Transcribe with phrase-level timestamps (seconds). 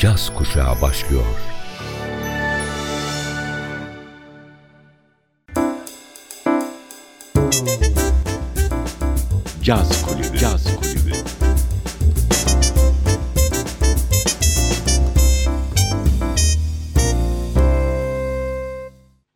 [0.00, 1.24] caz kuşağı başlıyor.
[9.62, 10.38] Caz Kulübü.
[10.38, 11.12] Caz Kulübü.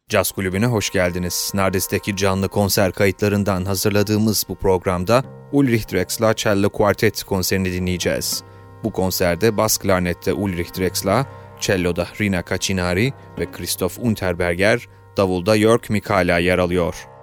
[0.09, 1.53] Caz Kulübü'ne hoş geldiniz.
[1.55, 8.45] Nardes'teki canlı konser kayıtlarından hazırladığımız bu programda Ulrich Drexler Cello Quartet konserini dinleyeceğiz.
[8.85, 11.25] Bu konserde bas klarnette Ulrich Drexler,
[11.61, 17.14] cello'da Rina Kacinari ve Christoph Unterberger, davulda Jörg Mikala yer alıyor.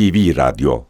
[0.00, 0.89] NTV Radyo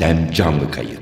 [0.00, 0.99] Nardis'ten canlı kayıt.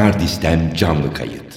[0.00, 1.49] Nardis'ten canlı kayıt.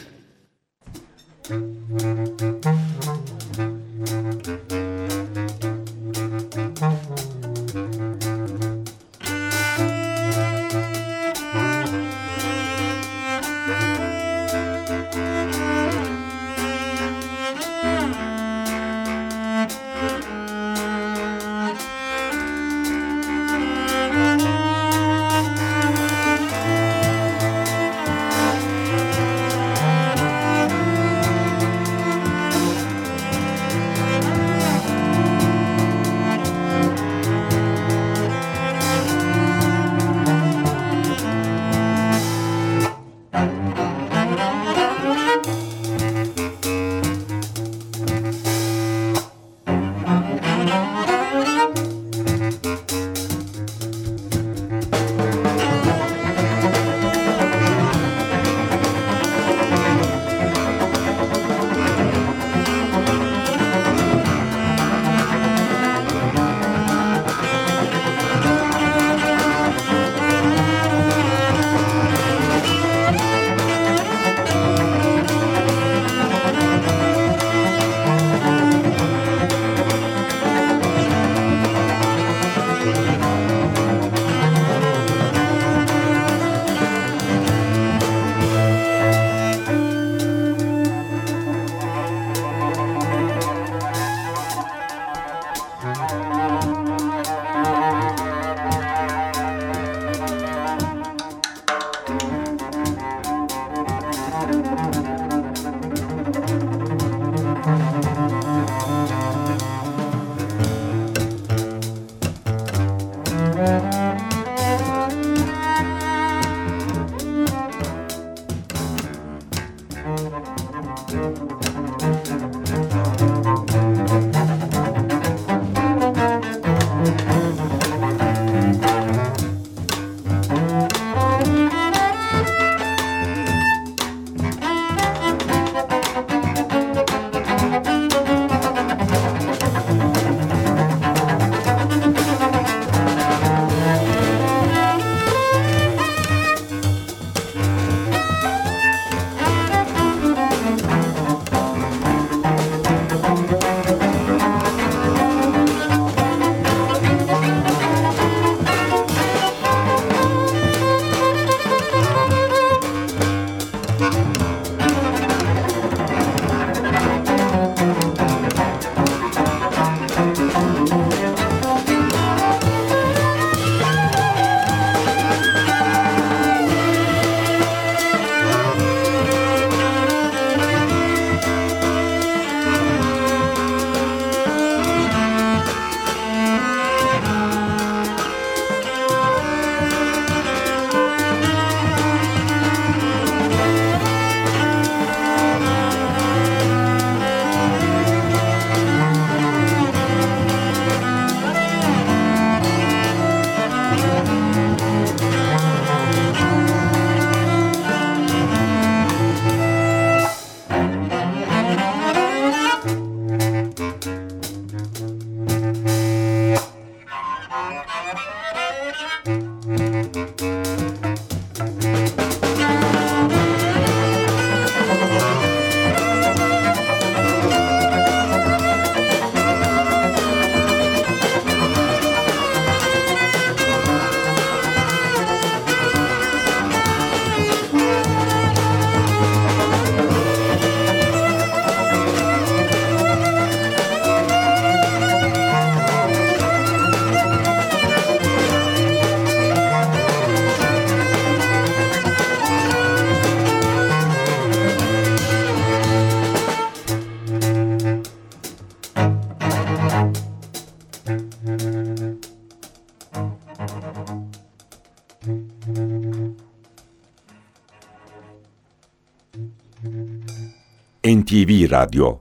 [271.64, 272.20] NTV Radyo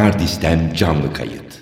[0.00, 1.59] Nardis'ten canlı kayıt.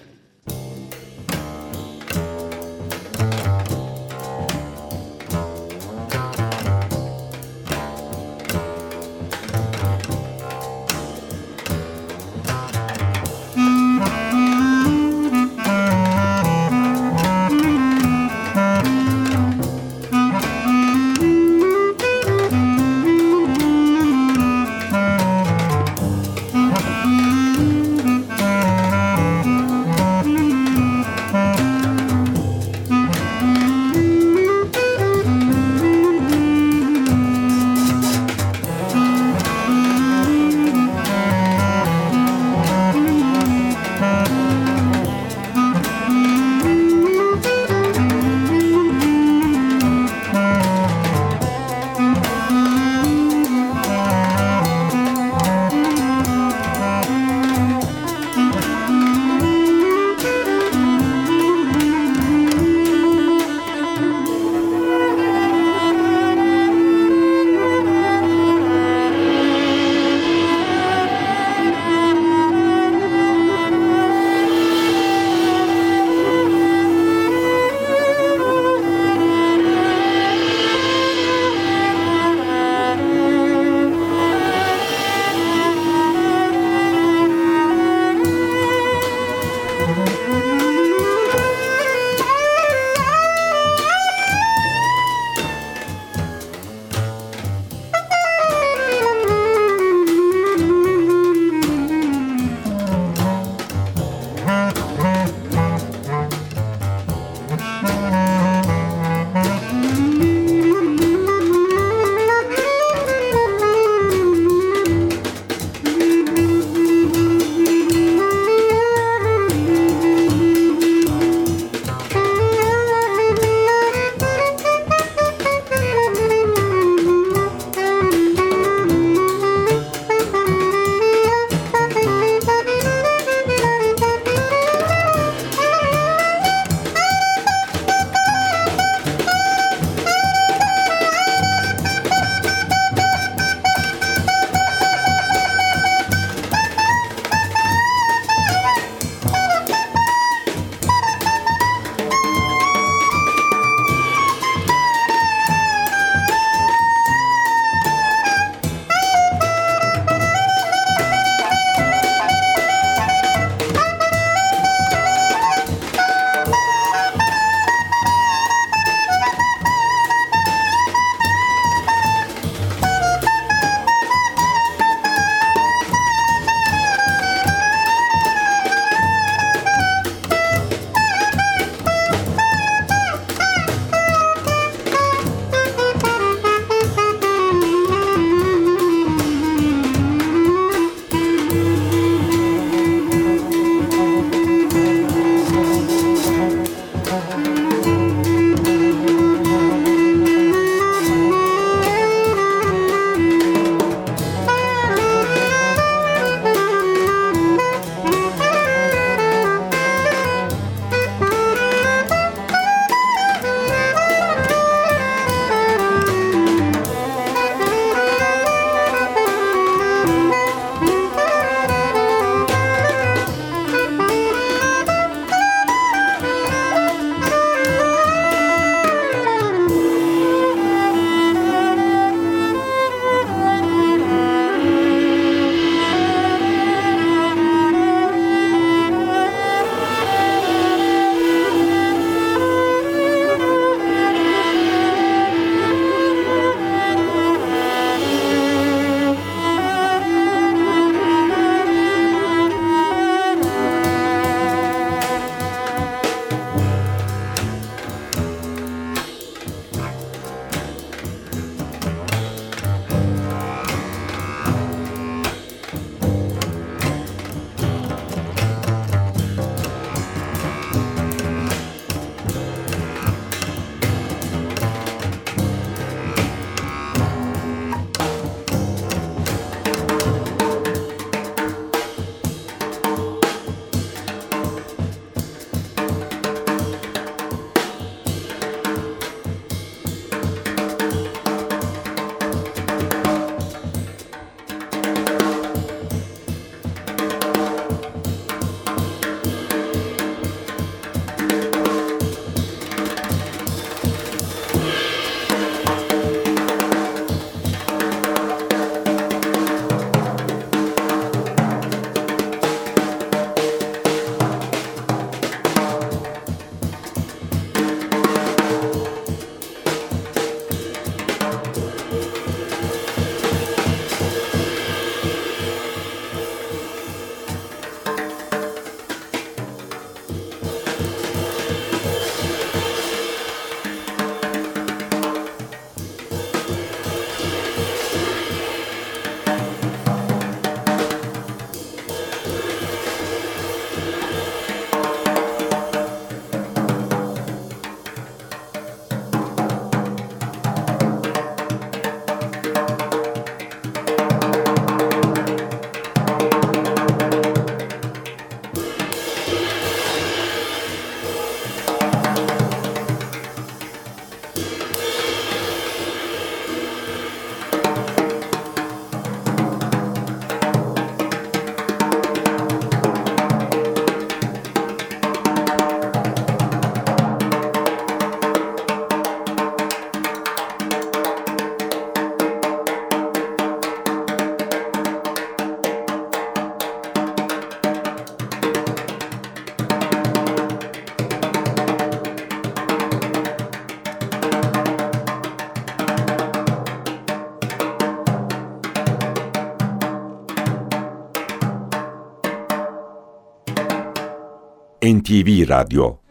[404.95, 406.07] NTV Radyo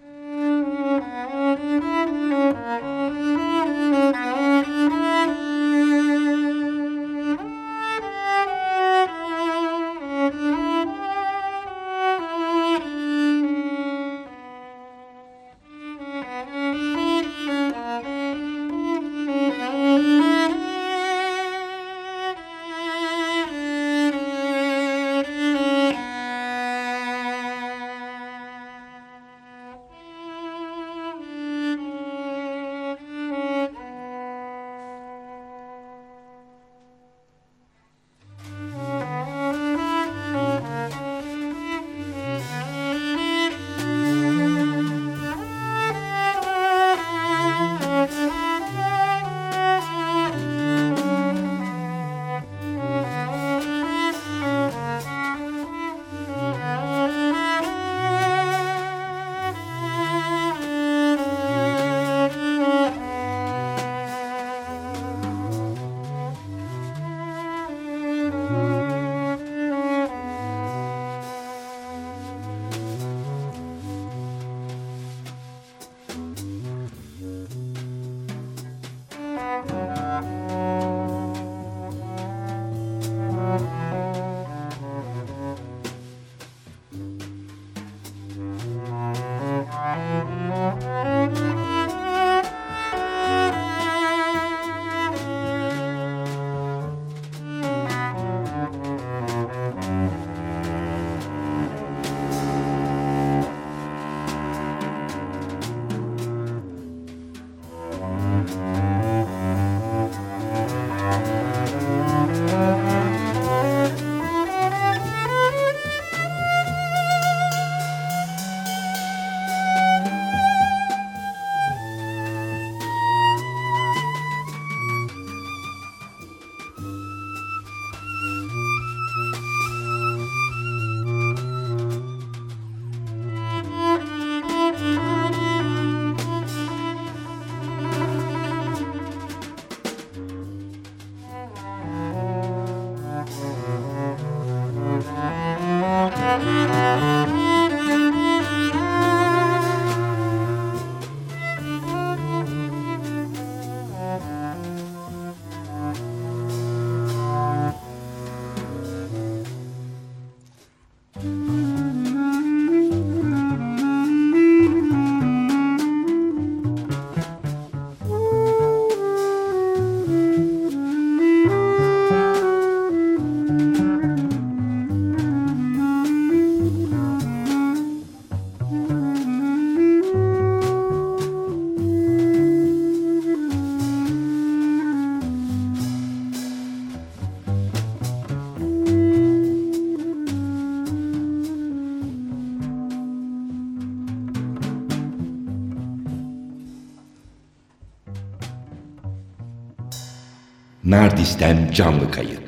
[200.97, 202.46] Nardis'ten canlı kayıt.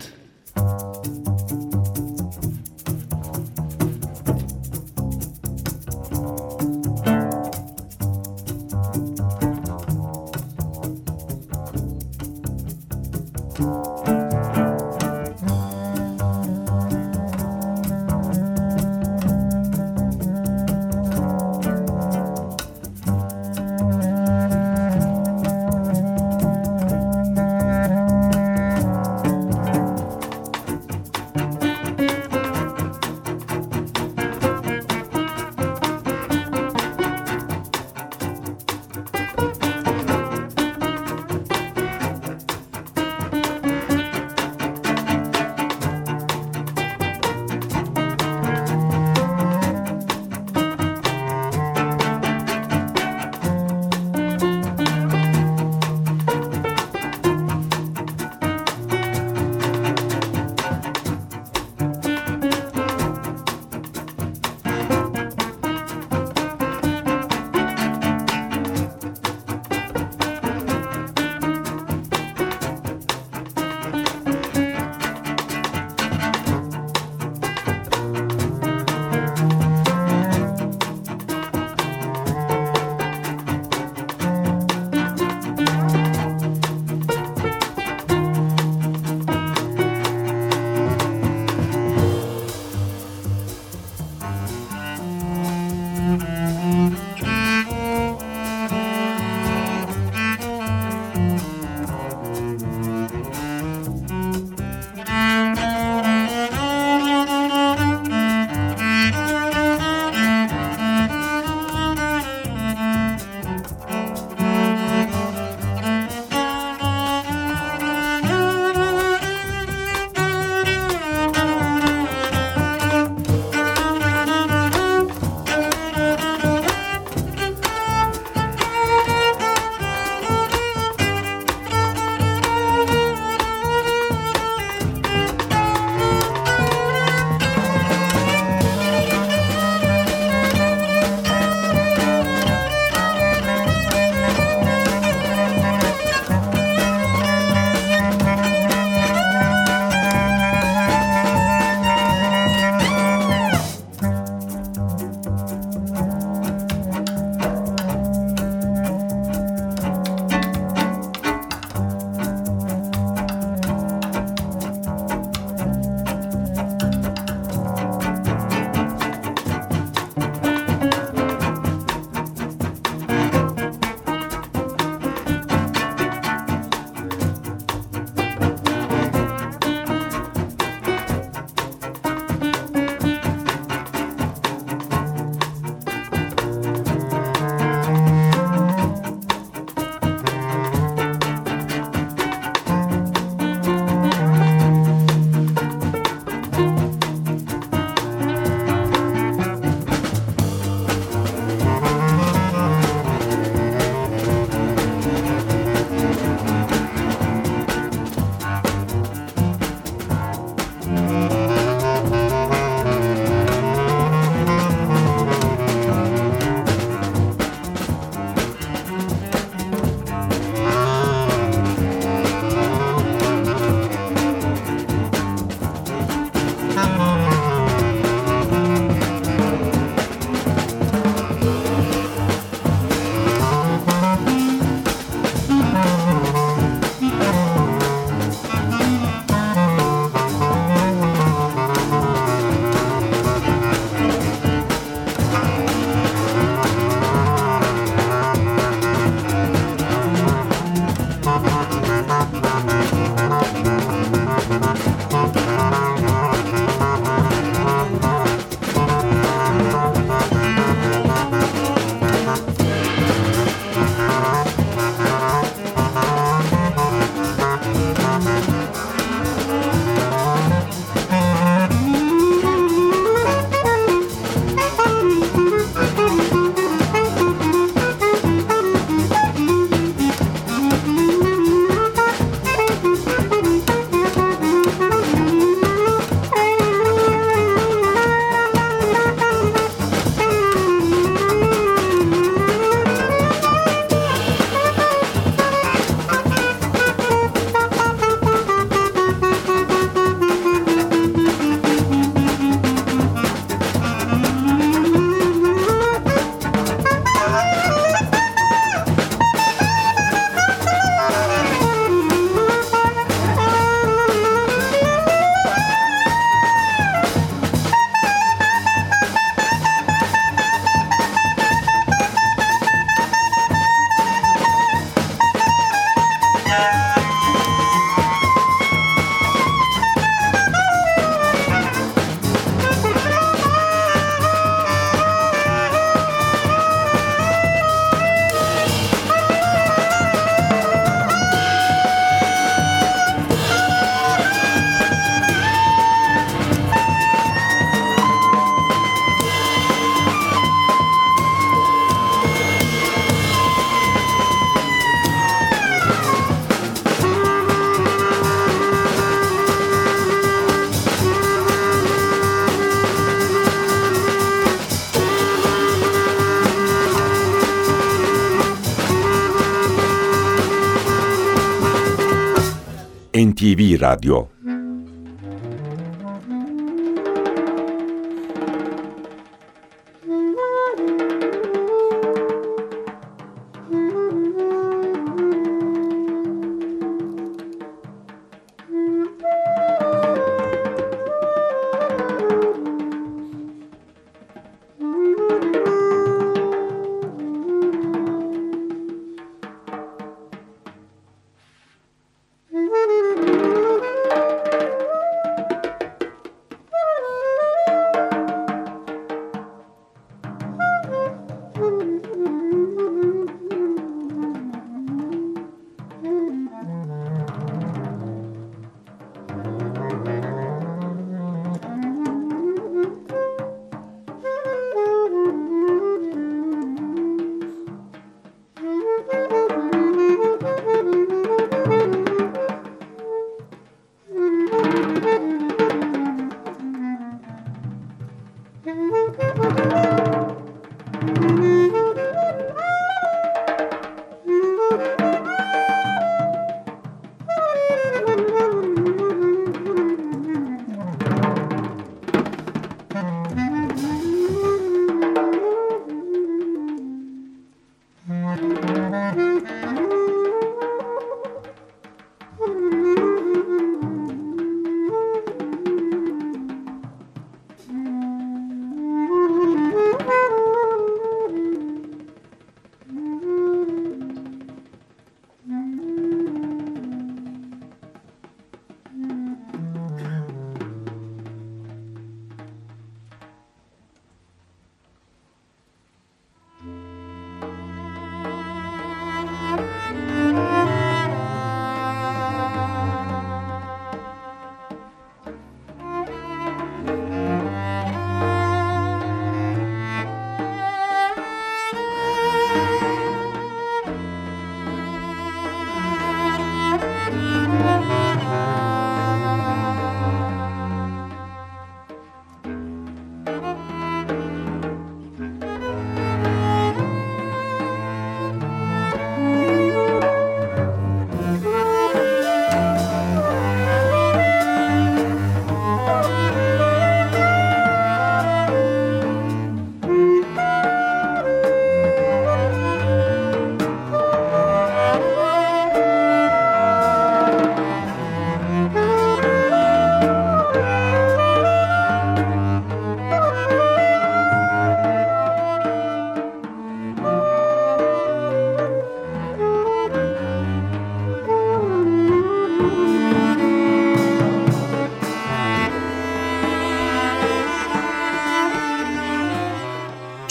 [373.80, 374.28] Radyo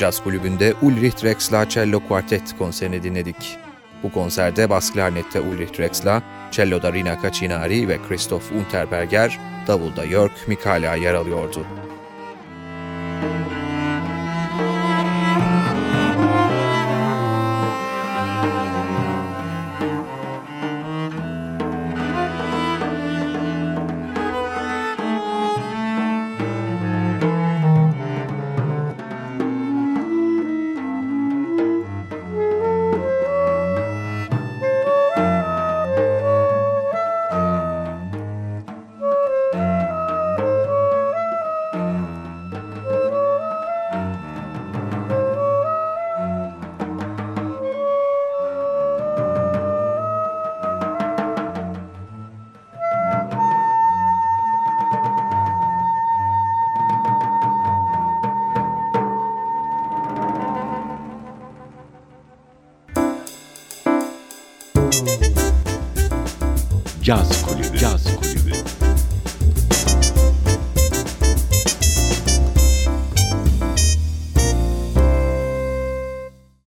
[0.09, 3.59] Caz Kulübü'nde Ulrich Drexler Cello Quartet konserini dinledik.
[4.03, 10.95] Bu konserde bas klarnette Ulrich Drexler, celloda Rina Kacinari ve Christoph Unterberger, davulda Jörg Mikala
[10.95, 11.67] yer alıyordu.